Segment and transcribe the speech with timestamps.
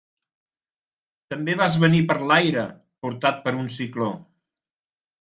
[1.35, 2.65] També vas venir per l'aire,
[3.07, 4.13] portat per un cicló.